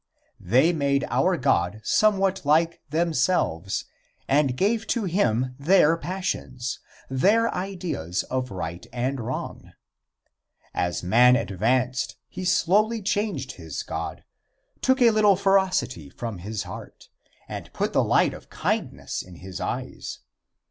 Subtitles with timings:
[0.39, 3.85] They made our God somewhat like themselves,
[4.27, 9.73] and gave to him their passions, their ideas of right and wrong.
[10.73, 14.23] As man advanced he slowly changed his God
[14.81, 17.09] took a little ferocity from his heart,
[17.47, 20.17] and put the light of kindness in his eyes.